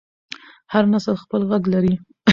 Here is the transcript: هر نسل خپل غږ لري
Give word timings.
هر 0.73 0.83
نسل 0.93 1.15
خپل 1.23 1.41
غږ 1.49 1.63
لري 1.73 1.93